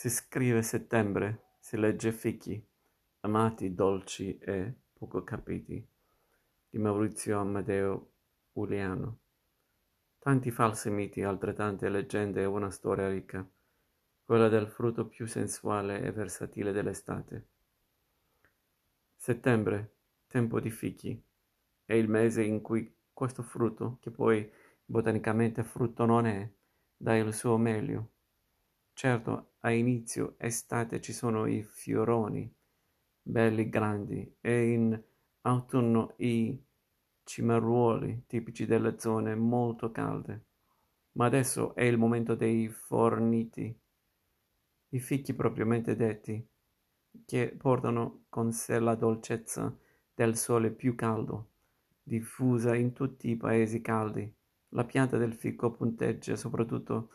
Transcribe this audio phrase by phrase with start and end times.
[0.00, 2.66] Si scrive settembre, si legge fichi,
[3.20, 5.86] amati, dolci e poco capiti,
[6.70, 8.12] di Maurizio Amadeo
[8.52, 9.18] Uliano.
[10.18, 13.46] Tanti falsi miti, altrettante leggende e una storia ricca,
[14.24, 17.48] quella del frutto più sensuale e versatile dell'estate.
[19.14, 19.96] Settembre,
[20.28, 21.22] tempo di fichi,
[21.84, 24.50] è il mese in cui questo frutto, che poi
[24.82, 26.50] botanicamente frutto non è,
[26.96, 28.12] dà il suo meglio.
[28.94, 32.50] Certo, a inizio estate ci sono i fioroni,
[33.22, 35.02] belli grandi, e in
[35.42, 36.58] autunno i
[37.24, 40.46] cimarruoli, tipici delle zone molto calde.
[41.12, 43.78] Ma adesso è il momento dei forniti,
[44.92, 46.44] i fichi propriamente detti,
[47.24, 49.76] che portano con sé la dolcezza
[50.14, 51.50] del sole più caldo,
[52.02, 54.32] diffusa in tutti i paesi caldi.
[54.70, 57.10] La pianta del fico punteggia soprattutto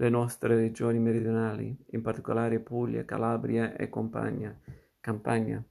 [0.00, 4.58] le nostre regioni meridionali, in particolare Puglia, Calabria e Campania.
[4.98, 5.62] Campania.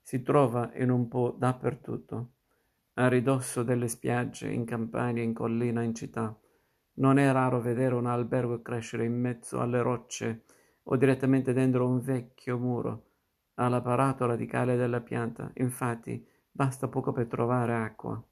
[0.00, 2.34] Si trova in un po' dappertutto,
[2.94, 6.38] a ridosso delle spiagge, in campagna, in collina, in città.
[6.98, 10.44] Non è raro vedere un albergo crescere in mezzo alle rocce
[10.84, 13.06] o direttamente dentro un vecchio muro,
[13.54, 15.50] all'apparato radicale della pianta.
[15.54, 18.24] Infatti, basta poco per trovare acqua.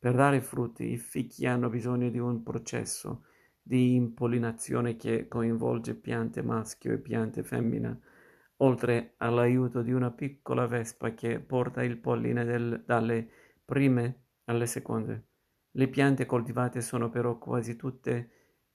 [0.00, 3.22] Per dare frutti, i fichi hanno bisogno di un processo
[3.68, 7.94] di impollinazione che coinvolge piante maschio e piante femmina,
[8.58, 13.28] oltre all'aiuto di una piccola vespa che porta il polline del, dalle
[13.64, 15.26] prime alle seconde.
[15.72, 18.30] Le piante coltivate sono però quasi tutte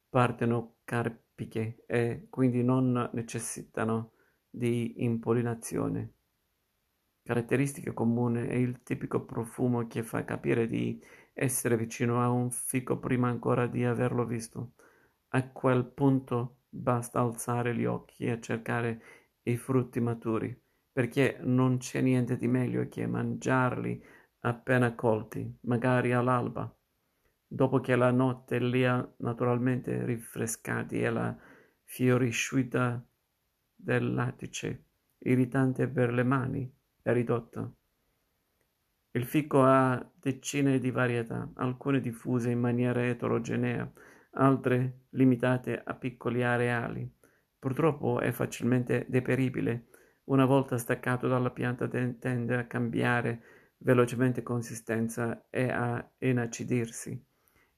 [0.09, 4.11] partenocarpiche e quindi non necessitano
[4.47, 6.13] di impollinazione.
[7.21, 12.99] Caratteristica comune è il tipico profumo che fa capire di essere vicino a un fico
[12.99, 14.73] prima ancora di averlo visto.
[15.35, 19.01] A quel punto basta alzare gli occhi e cercare
[19.43, 20.55] i frutti maturi,
[20.91, 23.99] perché non c'è niente di meglio che mangiarli
[24.41, 26.71] appena colti, magari all'alba,
[27.47, 31.35] dopo che la notte li ha naturalmente rinfrescati e la
[31.83, 33.03] fiorisciuta
[33.73, 34.85] del lattice,
[35.17, 37.73] irritante per le mani, è ridotta.
[39.15, 43.91] Il fico ha decine di varietà, alcune diffuse in maniera eterogenea,
[44.33, 47.09] altre limitate a piccoli areali.
[47.59, 49.87] Purtroppo è facilmente deperibile.
[50.25, 53.41] Una volta staccato dalla pianta tende a cambiare
[53.77, 57.21] velocemente consistenza e a inacidirsi.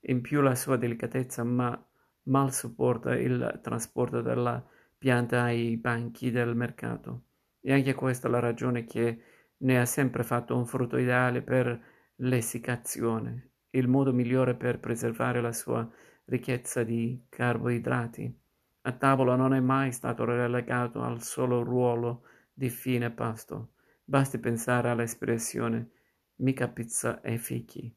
[0.08, 1.84] In più la sua delicatezza ma
[2.24, 4.64] mal supporta il trasporto della
[4.96, 7.22] pianta ai banchi del mercato.
[7.60, 9.22] E anche questa è la ragione che
[9.58, 11.80] ne ha sempre fatto un frutto ideale per
[12.16, 15.88] l'essiccazione, il modo migliore per preservare la sua
[16.26, 18.40] ricchezza di carboidrati.
[18.82, 23.72] A tavola non è mai stato relegato al solo ruolo di fine pasto.
[24.04, 25.90] Basti pensare all'espressione
[26.36, 27.92] mica pizza e fichi,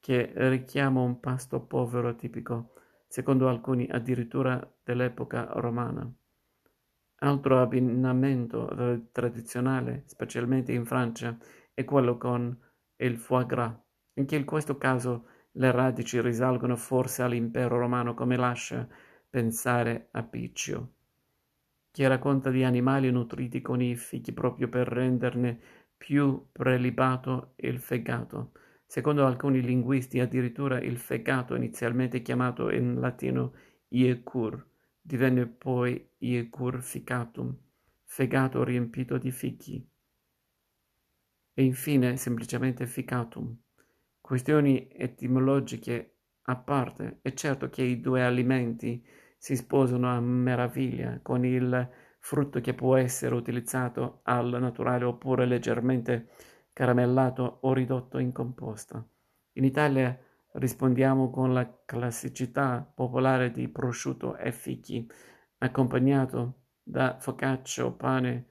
[0.00, 2.74] che richiama un pasto povero tipico,
[3.08, 6.12] secondo alcuni addirittura dell'epoca romana.
[7.20, 11.38] Altro abbinamento tradizionale, specialmente in Francia,
[11.72, 12.54] è quello con
[12.96, 13.74] il foie gras.
[14.16, 18.88] Anche in questo caso le radici risalgono forse all'impero romano, come lascia
[19.28, 20.92] pensare a Piccio,
[21.90, 25.58] che racconta di animali nutriti con i fichi proprio per renderne
[25.96, 28.52] più prelibato il fegato.
[28.86, 33.54] Secondo alcuni linguisti, addirittura il fegato, inizialmente chiamato in latino
[33.88, 34.66] iecur,
[35.00, 37.56] divenne poi iecur ficatum,
[38.04, 39.88] fegato riempito di fichi.
[41.54, 43.63] E infine semplicemente ficatum.
[44.24, 46.14] Questioni etimologiche
[46.44, 51.90] a parte, è certo che i due alimenti si sposano a meraviglia con il
[52.20, 56.28] frutto che può essere utilizzato al naturale oppure leggermente
[56.72, 59.06] caramellato o ridotto in composta.
[59.52, 60.18] In Italia
[60.52, 65.06] rispondiamo con la classicità popolare di prosciutto e fichi,
[65.58, 68.46] accompagnato da focaccia o pane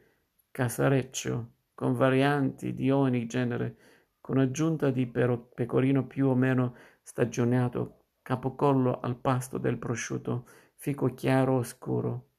[0.51, 3.77] casareccio, con varianti di ogni genere,
[4.23, 11.57] con aggiunta di pecorino più o meno stagionato, capocollo al pasto del prosciutto, fico chiaro
[11.57, 12.29] o scuro,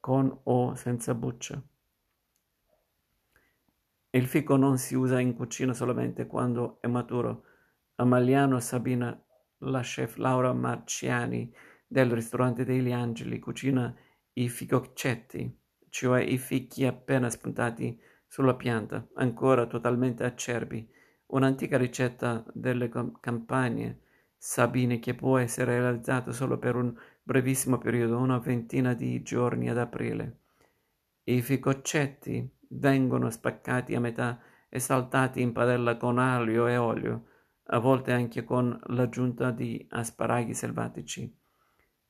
[0.00, 1.62] con o senza buccia.
[4.10, 7.44] Il fico non si usa in cucina solamente quando è maturo.
[7.94, 9.16] Amaliano Sabina,
[9.58, 11.54] la chef Laura Marciani
[11.86, 13.94] del ristorante degli Angeli, cucina
[14.32, 15.56] i ficoccetti,
[15.88, 17.96] cioè i fichi appena spuntati
[18.26, 20.90] sulla pianta, ancora totalmente acerbi,
[21.32, 22.90] un'antica ricetta delle
[23.20, 24.00] campagne
[24.36, 29.78] sabine che può essere realizzata solo per un brevissimo periodo, una ventina di giorni ad
[29.78, 30.38] aprile.
[31.24, 37.26] I ficoccetti vengono spaccati a metà e saltati in padella con aglio e olio,
[37.66, 41.38] a volte anche con l'aggiunta di asparaghi selvatici.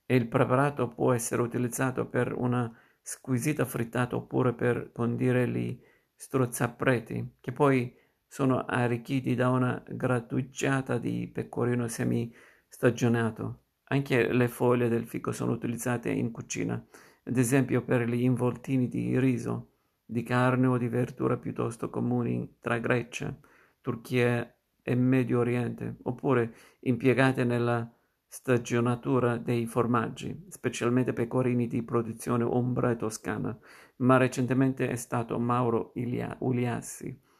[0.07, 5.79] E il preparato può essere utilizzato per una squisita frittata oppure per condire gli
[6.15, 8.01] strozzapreti, che poi
[8.33, 13.65] sono arricchiti da una grattugiata di pecorino semi-stagionato.
[13.89, 16.83] Anche le foglie del fico sono utilizzate in cucina,
[17.25, 22.79] ad esempio per gli involtini di riso, di carne o di verdura piuttosto comuni tra
[22.79, 23.39] Grecia,
[23.83, 24.51] Turchia
[24.83, 27.87] e Medio Oriente, oppure impiegate nella
[28.27, 33.55] stagionatura dei formaggi, specialmente pecorini di produzione ombra e toscana,
[33.97, 37.31] ma recentemente è stato Mauro Ilia- Uliassi,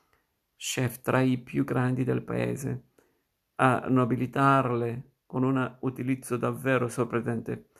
[0.65, 2.85] chef tra i più grandi del paese,
[3.57, 7.71] a nobilitarle con un utilizzo davvero sorprendente.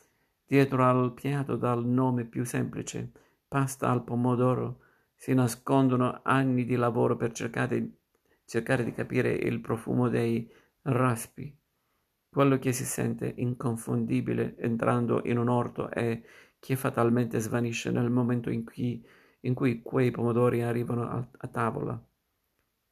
[0.45, 3.13] Dietro al piatto dal nome più semplice,
[3.47, 4.81] pasta al pomodoro,
[5.15, 7.99] si nascondono anni di lavoro per cercare,
[8.45, 10.51] cercare di capire il profumo dei
[10.83, 11.57] raspi,
[12.29, 16.25] quello che si sente inconfondibile entrando in un orto e
[16.59, 19.07] che fatalmente svanisce nel momento in cui,
[19.43, 22.05] in cui quei pomodori arrivano a, a tavola.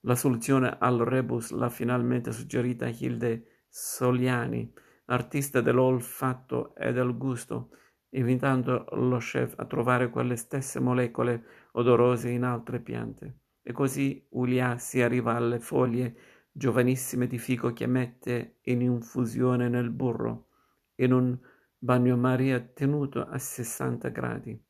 [0.05, 4.73] La soluzione al rebus l'ha finalmente suggerita Hilde Soliani,
[5.07, 7.71] artista dell'olfatto e del gusto,
[8.11, 13.41] invitando lo chef a trovare quelle stesse molecole odorose in altre piante.
[13.63, 16.17] E così Ulia si arriva alle foglie
[16.51, 20.49] giovanissime di fico che mette in infusione nel burro,
[20.97, 21.39] in un
[21.79, 24.65] bagnomaria tenuto a 60 gradi.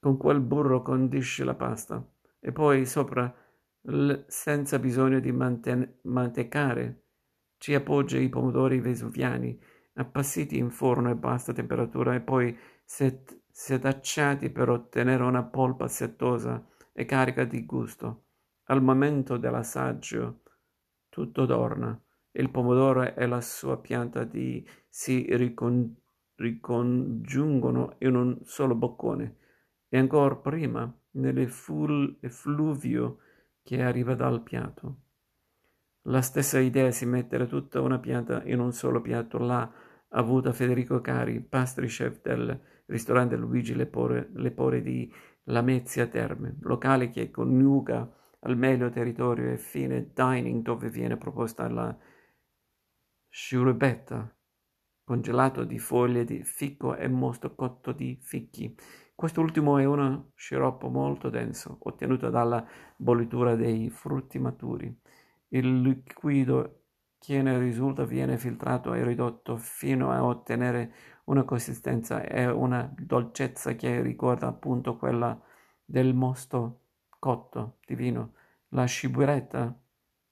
[0.00, 2.06] Con quel burro condisci la pasta
[2.40, 3.34] e poi sopra,
[4.26, 7.04] senza bisogno di manten- mantecare,
[7.58, 9.58] ci appoggia i pomodori vesuviani
[9.94, 16.64] appassiti in forno a bassa temperatura e poi set- setacciati per ottenere una polpa settosa
[16.92, 18.24] e carica di gusto.
[18.64, 20.42] Al momento dell'assaggio
[21.08, 22.00] tutto torna.
[22.32, 25.96] Il pomodoro e la sua pianta di si ricon-
[26.36, 29.36] ricongiungono in un solo boccone
[29.88, 33.18] e ancora prima nell'effluvio
[33.68, 35.00] che arriva dal piatto.
[36.06, 39.70] La stessa idea di mettere tutta una pianta in un solo piatto l'ha
[40.08, 45.12] avuta Federico Cari, pastry chef del ristorante Luigi Lepore, Lepore di
[45.44, 51.94] Lamezia Terme, locale che coniuga al meglio territorio e fine dining dove viene proposta la
[53.28, 54.34] sciurubetta,
[55.08, 58.76] congelato di foglie di ficco e mosto cotto di ficchi.
[59.14, 62.62] Quest'ultimo è uno sciroppo molto denso, ottenuto dalla
[62.94, 64.94] bollitura dei frutti maturi.
[65.48, 66.82] Il liquido
[67.18, 70.92] che ne risulta viene filtrato e ridotto fino a ottenere
[71.24, 75.40] una consistenza e una dolcezza che ricorda appunto quella
[75.86, 76.82] del mosto
[77.18, 78.34] cotto di vino.
[78.72, 79.74] La sciburetta,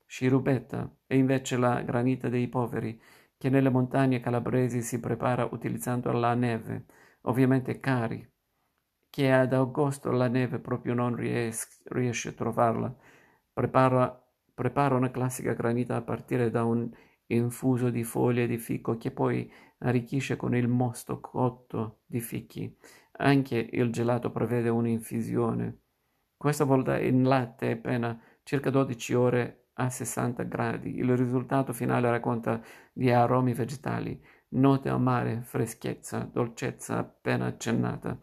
[0.04, 3.00] scirubetta, è invece la granita dei poveri,
[3.46, 6.86] che nelle montagne calabresi si prepara utilizzando la neve,
[7.22, 8.28] ovviamente cari,
[9.08, 12.92] che ad agosto la neve proprio non ries- riesce a trovarla.
[13.52, 14.20] Prepara
[14.52, 16.90] Prepara una classica granita a partire da un
[17.26, 22.74] infuso di foglie di fico che poi arricchisce con il mosto cotto di fichi.
[23.18, 25.82] Anche il gelato prevede un'infusione.
[26.36, 30.96] Questa volta in latte appena circa 12 ore a 60 gradi.
[30.96, 32.60] Il risultato finale racconta
[32.92, 38.18] di aromi vegetali, note amare, freschezza, dolcezza appena accennata.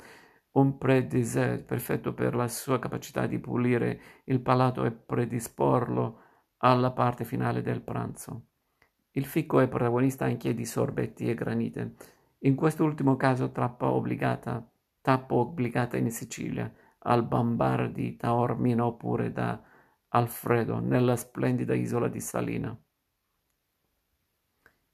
[0.52, 6.20] Un pre-dessert perfetto per la sua capacità di pulire il palato e predisporlo
[6.58, 8.48] alla parte finale del pranzo.
[9.12, 11.96] Il ficco è protagonista anche di sorbetti e granite.
[12.40, 14.68] In quest'ultimo caso tappa obbligata,
[15.02, 16.72] tappa obbligata in Sicilia,
[17.06, 19.62] al Bambar di Taormina oppure da
[20.16, 22.80] Alfredo, nella splendida isola di Salina.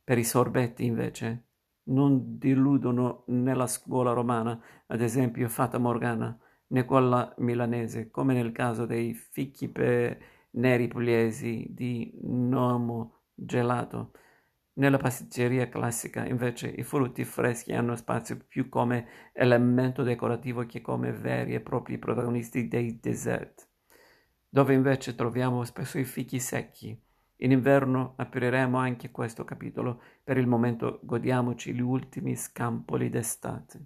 [0.03, 1.43] Per i sorbetti, invece,
[1.89, 4.57] non diludono né la scuola romana,
[4.87, 10.17] ad esempio Fata Morgana, né quella milanese, come nel caso dei fichi per
[10.51, 14.13] neri pugliesi di Nomo gelato.
[14.75, 21.11] Nella pasticceria classica, invece, i frutti freschi hanno spazio più come elemento decorativo che come
[21.11, 23.68] veri e propri protagonisti dei dessert,
[24.49, 26.99] dove invece troviamo spesso i fichi secchi.
[27.41, 33.85] In inverno apriremo anche questo capitolo, per il momento godiamoci gli ultimi scampoli d'estate.